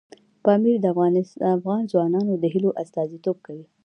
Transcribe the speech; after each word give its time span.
پامیر 0.43 0.75
د 0.81 0.85
افغان 1.55 1.81
ځوانانو 1.91 2.33
د 2.37 2.45
هیلو 2.53 2.69
استازیتوب 2.83 3.37
کوي. 3.45 3.65